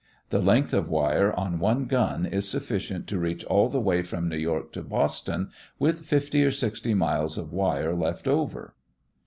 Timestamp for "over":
8.27-8.73